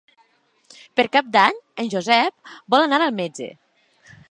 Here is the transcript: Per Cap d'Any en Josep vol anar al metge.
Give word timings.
Per 0.99 1.05
Cap 1.17 1.27
d'Any 1.35 1.59
en 1.85 1.93
Josep 1.97 2.55
vol 2.75 2.87
anar 2.89 3.03
al 3.09 3.17
metge. 3.23 3.53